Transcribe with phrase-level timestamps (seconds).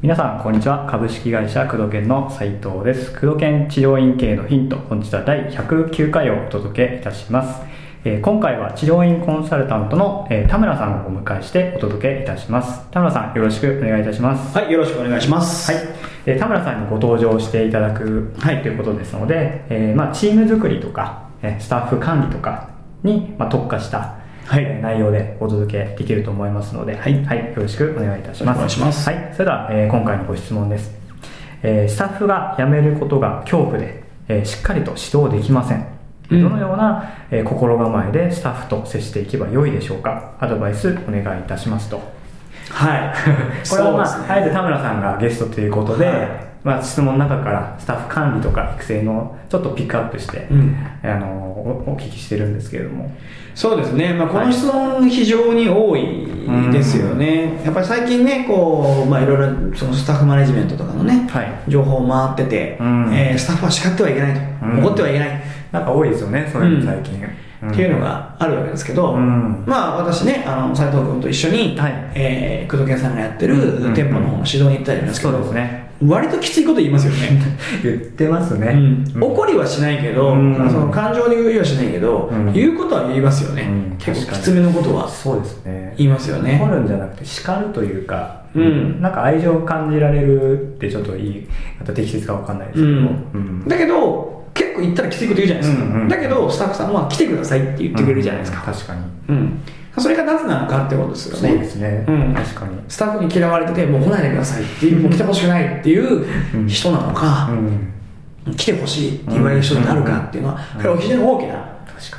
[0.00, 0.86] 皆さんこんにちは。
[0.88, 3.12] 株式会社工藤研の斉藤です。
[3.12, 7.60] 工藤研治療院系のヒント本日は第109回をお届けいたします、
[8.04, 12.88] えー今回は治療院コンサルタントの、えー田村さんをお迎えしてお届けいたします。
[12.90, 14.56] 田村さんよろしくお願いいたします。
[14.56, 15.70] はい、よろしくお願いします。
[15.70, 15.82] はい、
[16.24, 24.62] えー田村さんにご登場していただく、はい、ということですので、えーまあ、チーム作りとか、えースタッフ管理とかに、まあ、特化した、はい。
[24.62, 27.14] えー内容でお届けできると思いますので、はい。
[27.14, 27.22] よ
[27.56, 28.56] ろしくお願いいたします。
[28.56, 29.08] お願いします。
[29.08, 30.90] はい、それでは、えー今回のご質問です、
[31.62, 35.86] えースタッフが辞めることが恐怖で、えーしっかりと指導できません。
[36.30, 36.42] うん。
[36.42, 40.32] どのような、えー心構えでスタッフと接していけばよいでしょうか。
[40.40, 42.00] アドバイスお願いいたしますと。
[42.70, 43.12] はい。
[43.68, 44.24] これはまあ、ね。
[44.28, 50.76] あえて田村さんがゲストということで、はいまあ、質問の中からスタッフ管理とか育成のちょっとピックアップして、うん。
[51.02, 51.26] あの
[51.86, 53.10] おお聞きしてるんですけれども。
[53.54, 56.28] そうですね、まあ、この質問、非常に多い
[56.72, 61.52] ですよね、やっぱり最近ね、こうまあ、いろいろそのスタッフマネジメントとかのね、はい。
[61.68, 63.10] 情報回ってて、うん。
[63.12, 64.84] えースタッフは叱ってはいけないと、うん。
[64.84, 67.16] 怒ってはいけない、なんか多いですよねそういうの最近、
[67.68, 69.64] っていうのがあるわけですけど、うん。
[69.66, 71.92] まあ私ね、あの斉藤君と一緒に、はい。
[72.14, 73.54] えー工藤健さんがやってる
[73.86, 73.94] うん。
[73.94, 77.42] 店舗の指導に行ったりですけそど、うですね割ときついこと言いますよね。
[77.82, 79.22] 言ってますね、うん。
[79.22, 80.54] 怒りはしないけど、うん。
[80.70, 82.52] その感情で言いはしないけど、うん。
[82.52, 83.96] 言うことは言いますよね、うん。
[83.98, 85.08] 結構きつめのことは。
[85.08, 85.94] そうですね。
[85.96, 86.60] 言いますよね。
[86.62, 89.02] 怒るんじゃなくて叱るというか、うん。
[89.02, 91.46] なんか愛情を感じられるってちょっといい
[91.80, 98.72] また適切かわかんないですけど、だけど結構言ったらきついこと言うじゃないですか、だけどスタッフさんは来てくださいって言ってくれるじゃないですか、うん。
[98.72, 99.00] 確かに。
[99.28, 99.60] うん
[100.00, 101.48] それがなぜなのかってことですよね。
[101.48, 102.34] そうですね、うん。
[102.34, 102.72] 確かに。
[102.88, 108.54] スタッフに嫌われててもう来ないでくださいっていうもう来てほしくないっていう人なのか、うん。
[108.56, 111.68] 来てほしいって言われる人になるかっていうのは、これは非常に大きな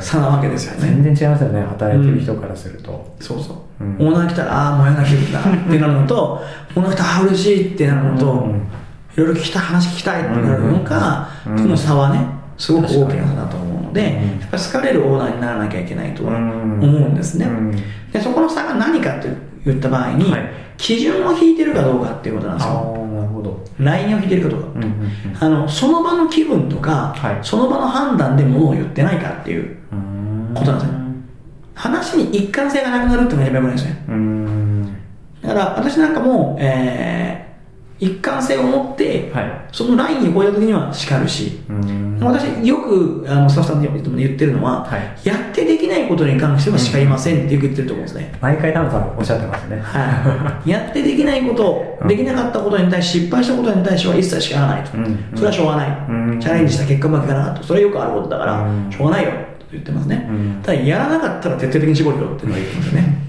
[0.00, 0.88] 差なわけですよね。
[1.02, 4.08] 全然違いますよね働いてる人からすると、そうそう、うん。
[4.08, 6.42] オーナー来たらああ燃えなきゃいけないってなるのと
[6.74, 8.56] オーナー来たらああ嬉しいってなるのと、うん。
[8.56, 11.58] いろいろ聞きたい話聞きたいってなるのか、うん。
[11.58, 12.26] その差はね
[12.58, 14.40] すごく大きな差だと思うので、うん。
[14.40, 16.80] やっぱり好かれるオーナーにならなきゃいけないとはうん。
[16.82, 17.70] 思うんですね、うん。
[18.12, 19.28] でそこの差が何かって
[19.64, 20.50] 言った場合に、はい。
[20.76, 22.74] 基準を引いてるかどうかっていうことなんですよ。
[23.14, 23.64] なるほど。
[23.78, 24.78] ラインを引いてるかどうか、う。
[24.78, 25.36] んうんうん。
[25.38, 27.38] あのその場の気分とか、はい。
[27.42, 29.76] その場の判断で物を言ってないかっていう
[30.54, 30.94] ことなんですよ。
[31.74, 33.96] 話に一貫性がなくなるっていうのが一番良くないですね。
[35.42, 37.45] だから私なんかも、えー
[37.98, 39.68] 一貫性を持って、はい。
[39.72, 41.60] そのラインに超えた時には叱るし、
[42.20, 45.28] 私よくあのスタッフさんに言ってるのは、はい。
[45.28, 49.80] やってできないことに関しては叱りませんってよく言ってると思うんですね、毎回田村さんおっしゃってますね。
[49.80, 52.08] はい、やってできないこと、うん。
[52.08, 55.18] できなかったことに対し失敗したことに対しては一切叱らないと、うん。
[55.34, 56.40] それはしょうがない、うん。
[56.40, 58.90] チャレンジした結果うまくいかなかったそれはよくあることだから、うん。
[58.90, 59.30] しょうがないよ。
[59.30, 60.60] と言ってますね、うん。
[60.62, 63.25] ただやらなかったら徹底的に絞るよっていうのを言ってますよね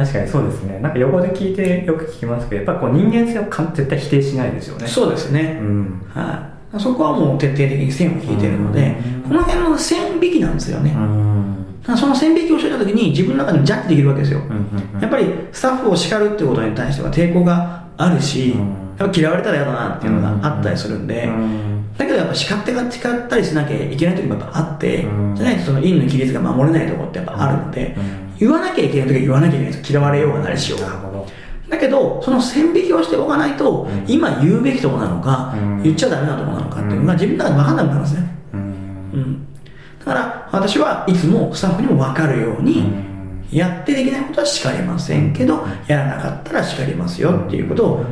[0.00, 0.78] 確かにそうですね。
[0.80, 4.86] なんか横で聞いてよく聞きますけどやっぱこう人間性を絶対否定しないですよね。
[4.86, 6.02] そうですね、うん。
[6.08, 9.28] はい、そこはもう徹底的に線を引いてるので、うん。
[9.28, 10.94] この辺の線引きなんですよね、
[11.96, 14.40] その線引きをしてた時に自分の中でジャッジできるわけですよ、
[15.00, 18.60] やっぱりスタッフを叱るってことに対しては抵抗があるし、うん。
[18.98, 21.66] やっぱ嫌われたら嫌だなっていうのがあったりするんで、うん
[21.98, 25.36] だけどやっぱ叱ってか叱ったりしなきゃいけない時もやっぱあって、うん。
[25.36, 31.10] じゃないとその陰の規律が守れないところってやっぱあるので、うん言わなきゃいけない時は言わなきゃいけないんですよ嫌われようがなりしようが
[31.68, 34.04] だけどその線引きをしておかないと、うん。
[34.08, 35.82] 今言うべきところなのか、うん。
[35.84, 38.60] 言っちゃダメなところなのかっていうのが自分の中で分かんなくなるんですね、うん。
[38.60, 39.46] うん、
[40.00, 43.46] だから私はいつもスタッフにも分かるように、うん。
[43.52, 48.04] やってできないことは叱りませんけど、やらなかったら叱りますよっていうことを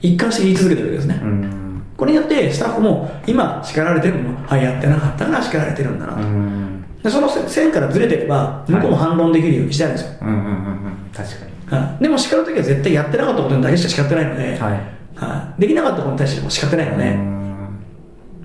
[0.00, 1.82] 一貫して言い続けてるわけですね、うん。
[1.96, 6.75] これによってスタッフも今叱られてるのもあやってなかったから叱られてるんだなと、うん
[7.06, 11.10] でその線からずれてれば向こうも反論できるようにしてあるんですよ、うんうんうんうん。
[11.14, 11.80] 確かに。
[11.80, 12.02] はい。
[12.02, 14.72] でも叱るときは絶対やってなかったことにだけしか叱ってないので、はい。
[15.14, 15.60] はい。
[15.60, 17.68] できなかったことに対しても叱ってないので、うん。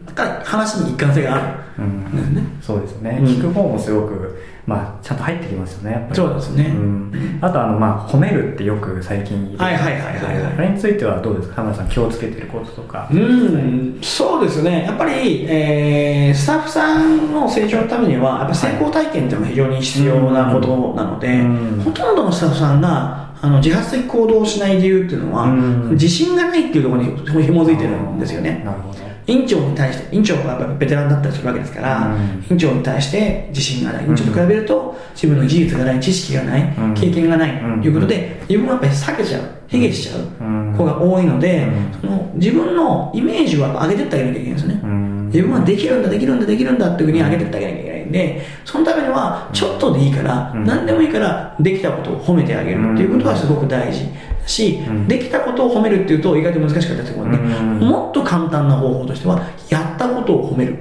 [0.05, 1.89] だから話に一貫性があるうん。
[1.89, 3.25] んですね、そうですね、うん。
[3.25, 6.15] 聞く方もすごく、まあ、ちゃんと入ってきますよねやっぱり。
[6.15, 6.63] そうですね。
[6.65, 9.57] ん、あとあの、まあ、褒めるってよく最近言う。
[9.57, 10.53] はいはいはいはいはい。
[10.57, 11.55] あれについてはどうですか？
[11.55, 21.81] 田村さん気をつけてることとか、うん、そうですね、やっぱり、えースタッフさんの成長のためには、やっぱ成功体験っていうのが非常に必要なことなので、うん。
[21.83, 25.89] ほとんどのスタッフさんがあの自発的行動をしない理由っていうのは、うん。
[25.91, 28.61] 自信がないっていうところに紐づいてるんですよね。
[28.63, 32.45] なるほど院長に対して、院長がやっぱベテランだったりするわけですから、うん。
[32.49, 36.93] 院長に対して自信がない、院長と比べると自分の技術がない、知識がない、うん。
[36.93, 37.81] 経験がないうん。
[37.81, 40.75] ということで、自分はやっぱり避けちゃう、卑下しちゃううん。
[40.77, 42.01] 子が多いので、うん。
[42.01, 44.81] その自分のイメージは上げてってあげなきゃいけないんですよね。
[44.83, 45.25] うん。
[45.27, 50.65] 自分はできるんだ、できるんだ、できるんだっていうふうに上げてってあげなきゃいけないんんで、そのためには、ちょっとでいいから、うん。
[50.65, 54.03] 何でもいいから、できたことを褒めてあげるっていうことがすごく大事。
[54.03, 54.09] だ
[54.45, 55.07] し、うん。
[55.07, 57.79] できたことを褒めるっていうと、意外と難しかったりするので、うん。
[57.79, 60.77] もっと簡単な方法としては、やったことを褒める。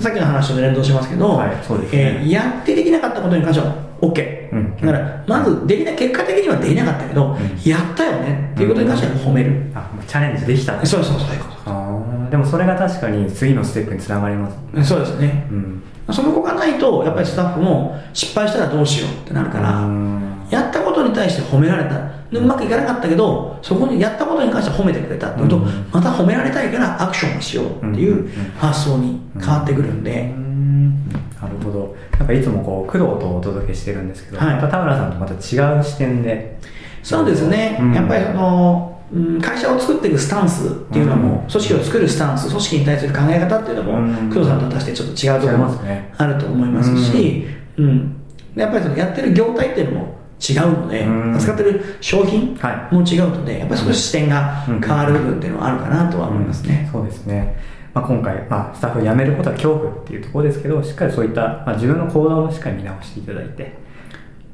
[0.00, 1.56] さっきの話と連動しますけど、はいね。
[1.92, 4.76] えーやってできなかったことに関しては OK、うん。
[4.76, 7.38] だからまずできな結果的にはできなかったけど、ん。
[7.64, 10.84] やったよねっていうことに関しては褒める、あもうチャレンジできた。
[10.84, 11.28] そうそうそう
[11.64, 14.56] そうでもそれが確かに次のステップにつながります。
[14.74, 15.46] とそうですね。
[15.50, 15.82] うん。
[16.10, 20.46] その子がないとやっぱりスタッフも失敗したらどうしようってなるから、うん。
[20.50, 21.94] やったことに対して褒められた。
[21.98, 25.30] でうまくいかなかったけどそこにやったことに関して褒めてくれた。
[25.30, 31.08] っていうと、うんまた褒められたいからアクションをしようっていう発想に変わってくるんで、うん。
[31.08, 31.96] なるほど。
[32.18, 34.54] なんかいつもこう工藤とお届けしてるんですけど、はい。
[34.56, 36.58] また田村さんとまた違う視点で。
[37.02, 37.92] そうですね、うん。
[37.92, 41.50] やっぱりその、うん会社を作っていくスタンスっていうのも、うん。
[41.50, 44.28] 組織を作るスタンス、組織に対する考え方っていうのも、うん。
[44.30, 46.14] 工藤さんと私してちょっと違うところもますね。
[46.16, 47.46] あると思いますし、
[47.76, 48.16] うん。
[48.54, 51.34] やっぱりそのやってる業態っていうのも違うので、うん。
[51.36, 56.88] 扱ってる商品はも違うので、やっぱり少し視点が変わる部分っていうのはあるかなとは思いますね。
[56.90, 57.56] そうですね、
[57.94, 63.66] まあ、今回、まあ、スタッフを辞めることは恐怖っていうところですけどしっかりそういった、まあ、自分の行動もしっかり見直していただいてっ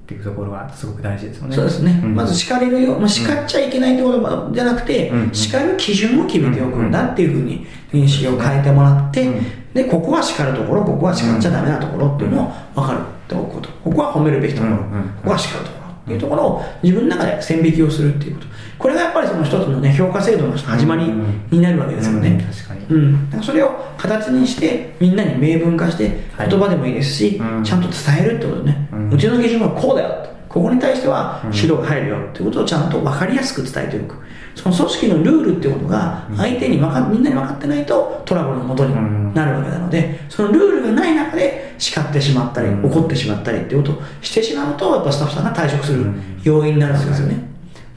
[0.08, 1.55] ていうところがすごく大事ですよね。
[1.55, 2.14] そうですね、ん。
[2.14, 5.31] まず叱れるよ、まあ、叱っちゃいけないってことじゃなくて、うん。
[5.35, 9.75] 叱る基準を決めておくんだっていうふうに認識を変えてもらって、うん。
[9.75, 14.79] でここは叱るところ、ここは叱っちゃダメなところっていうのを分かるっておくこと、ここは褒めるべきところ、うん。
[14.79, 14.87] うん。
[14.87, 15.77] ここは叱るところ
[16.08, 18.46] っていうところを自分の中で線引きをするっていうこと、
[18.78, 21.05] これがやっぱりその一つの、ね、評価制度の始まり
[21.50, 22.31] になるわけですよね。
[22.31, 22.87] うん確かに。
[22.88, 26.49] うん、だからそれを形にしてみんなに明文化してはい。
[26.49, 27.64] 言葉でもいいですし、うん。
[27.64, 30.38] ちゃんと伝えるってことね、ううんちの基準はこうだよと。
[30.49, 31.55] ここに対してはうん。
[31.55, 34.16] 指導が入るよっていうことをちゃんと分かりやすく伝えておく。
[34.54, 38.94] その組織のルールっていうことが相手に分かみんなに分かってないとトラブルのもとに
[39.32, 42.84] なるわけなのでそのルールがない中で叱ってしまったりうん。
[42.84, 46.40] 怒ってしまったりっていうことをしてしまうとやっぱスタッフさんが退職するうん。
[46.42, 47.36] 要因になるわけですよね。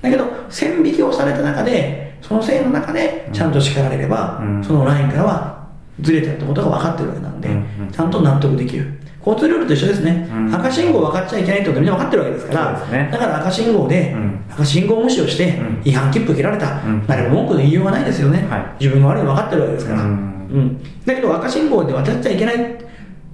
[0.01, 4.63] だけど線引きをされた中でその線の中でちゃんと叱られれば、うん。
[4.63, 5.67] そのラインからは
[5.99, 7.49] ずれてるってことが分かってるわけなんで、
[7.91, 8.99] ちゃんと納得できる。
[9.25, 10.55] 交通ルールと一緒ですね、うん。
[10.55, 14.45] 赤信号分かっちゃいけないってことみんな分かってるわけですからだから赤信号で、うん。
[14.49, 15.81] 赤信号無視をしてうん。
[15.83, 17.05] 違反切符切られた、うん。
[17.05, 18.83] 誰も文句の言いようがないですよね、はい。
[18.83, 20.09] 自分が悪いの分かってるわけですから、うん。
[20.09, 20.11] う
[20.59, 20.83] ん。
[21.05, 22.55] だけど赤信号で渡っちゃいけない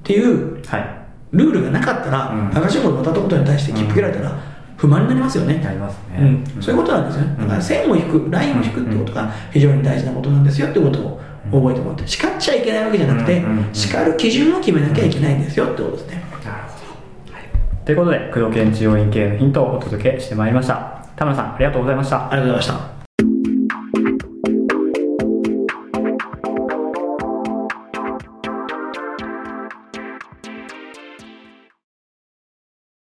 [0.07, 0.98] っていうはい。
[1.33, 2.57] ルールがなかったら、うん。
[2.57, 4.39] 赤信号で渡ったことに対して切符切られたら
[4.77, 7.36] 不満になりますよね、なりますね、うん、そういうことなんですよね。
[7.42, 11.19] だから線を引く、ラインを引くってことが非常に大事なことなんですよってことを
[11.51, 13.44] 覚えてもらって、叱っちゃいけないわけじゃなくて
[13.74, 16.24] 叱る基準を決めなきゃいけないんですよってことですね。
[16.45, 21.06] なるほど、はい、ということで工藤研治療院系のヒントをお届けしてまいりました。
[21.18, 22.31] 田村さんありがとうございました。
[22.31, 22.96] ありがとうございました。